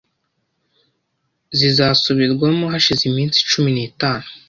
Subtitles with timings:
[1.57, 4.27] zizasubirwamo hashize iminsi cumi nitanu